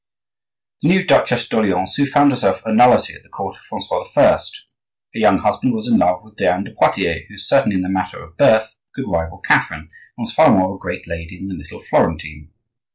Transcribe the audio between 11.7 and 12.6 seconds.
Florentine.